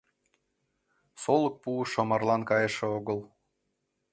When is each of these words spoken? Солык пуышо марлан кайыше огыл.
Солык 1.21 1.55
пуышо 1.63 2.01
марлан 2.09 2.41
кайыше 2.49 2.85
огыл. 2.97 3.19